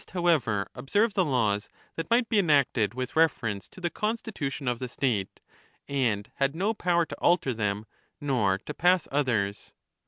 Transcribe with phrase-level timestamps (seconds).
[0.13, 4.89] however, observe the laws that might be enacted with reference to the constitution of the
[4.89, 5.39] state,
[5.87, 7.85] and had no power to alter them
[8.19, 9.73] nor to pass others.